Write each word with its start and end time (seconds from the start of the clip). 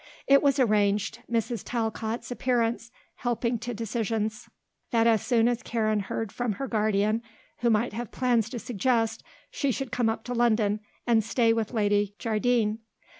It 0.25 0.41
was 0.41 0.57
arranged, 0.57 1.19
Mrs. 1.31 1.61
Talcott's 1.63 2.31
appearance 2.31 2.91
helping 3.17 3.59
to 3.59 3.71
decisions, 3.71 4.49
that 4.89 5.05
as 5.05 5.23
soon 5.23 5.47
as 5.47 5.61
Karen 5.61 5.99
heard 5.99 6.31
from 6.31 6.53
her 6.53 6.67
guardian, 6.67 7.21
who 7.59 7.69
might 7.69 7.93
have 7.93 8.09
plans 8.11 8.49
to 8.49 8.57
suggest, 8.57 9.21
she 9.51 9.71
should 9.71 9.91
come 9.91 10.09
up 10.09 10.23
to 10.23 10.33
London 10.33 10.79
and 11.05 11.23
stay 11.23 11.53
with 11.53 11.71
Lady 11.71 12.15
Jardine. 12.17 12.79